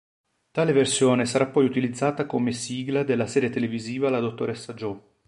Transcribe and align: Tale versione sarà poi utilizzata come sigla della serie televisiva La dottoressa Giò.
Tale 0.49 0.71
versione 0.73 1.27
sarà 1.27 1.45
poi 1.45 1.63
utilizzata 1.63 2.25
come 2.25 2.53
sigla 2.53 3.03
della 3.03 3.27
serie 3.27 3.51
televisiva 3.51 4.09
La 4.09 4.19
dottoressa 4.19 4.73
Giò. 4.73 4.99